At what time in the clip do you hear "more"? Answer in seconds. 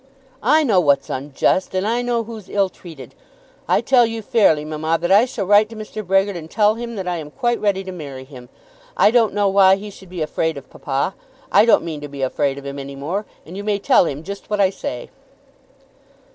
12.95-13.27